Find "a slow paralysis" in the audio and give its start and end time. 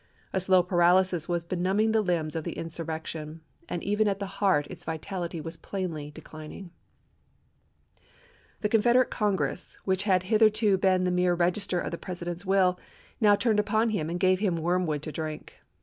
0.33-1.29